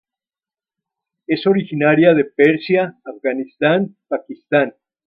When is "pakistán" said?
4.07-4.73